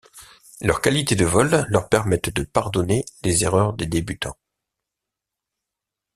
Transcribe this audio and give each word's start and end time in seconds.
Leurs 0.61 0.81
qualités 0.81 1.13
de 1.15 1.25
vol 1.25 1.67
leur 1.69 1.87
permettent 1.87 2.33
de 2.33 2.41
pardonner 2.41 3.05
les 3.21 3.43
erreurs 3.43 3.73
des 3.73 3.85
débutants. 3.85 4.35